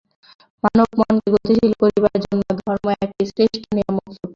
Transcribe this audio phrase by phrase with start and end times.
[0.63, 4.27] মানব-মনকে গতিশীল করিবার জন্য ধর্ম একটি শ্রেষ্ঠ নিয়ামক শক্তি।